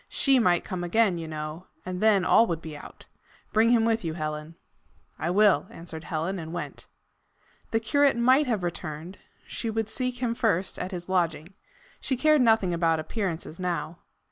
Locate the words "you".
1.19-1.27, 4.03-4.15